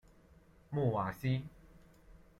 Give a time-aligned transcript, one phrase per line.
[0.71, 1.43] 穆瓦西。